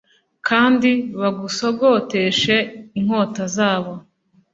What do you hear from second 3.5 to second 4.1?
zabo